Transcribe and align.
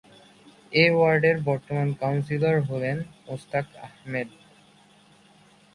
এ 0.73 0.85
ওয়ার্ডের 0.93 1.37
বর্তমান 1.41 1.87
কাউন্সিলর 1.93 2.57
হলেন 2.61 2.97
মোস্তাক 3.27 3.65
আহমেদ। 3.87 4.29